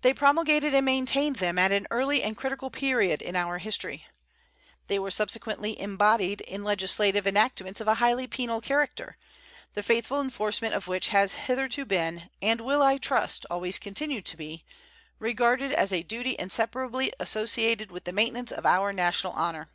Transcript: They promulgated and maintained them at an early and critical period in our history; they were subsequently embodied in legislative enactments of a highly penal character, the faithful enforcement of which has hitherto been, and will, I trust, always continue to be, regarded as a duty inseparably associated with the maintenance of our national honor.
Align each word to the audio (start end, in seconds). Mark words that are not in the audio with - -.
They 0.00 0.12
promulgated 0.12 0.74
and 0.74 0.84
maintained 0.84 1.36
them 1.36 1.56
at 1.56 1.70
an 1.70 1.86
early 1.88 2.24
and 2.24 2.36
critical 2.36 2.68
period 2.68 3.22
in 3.22 3.36
our 3.36 3.58
history; 3.58 4.08
they 4.88 4.98
were 4.98 5.12
subsequently 5.12 5.80
embodied 5.80 6.40
in 6.40 6.64
legislative 6.64 7.28
enactments 7.28 7.80
of 7.80 7.86
a 7.86 7.94
highly 8.02 8.26
penal 8.26 8.60
character, 8.60 9.16
the 9.74 9.84
faithful 9.84 10.20
enforcement 10.20 10.74
of 10.74 10.88
which 10.88 11.10
has 11.10 11.34
hitherto 11.34 11.84
been, 11.84 12.28
and 12.42 12.60
will, 12.60 12.82
I 12.82 12.98
trust, 12.98 13.46
always 13.50 13.78
continue 13.78 14.20
to 14.20 14.36
be, 14.36 14.64
regarded 15.20 15.70
as 15.70 15.92
a 15.92 16.02
duty 16.02 16.34
inseparably 16.36 17.12
associated 17.20 17.92
with 17.92 18.02
the 18.02 18.12
maintenance 18.12 18.50
of 18.50 18.66
our 18.66 18.92
national 18.92 19.32
honor. 19.34 19.70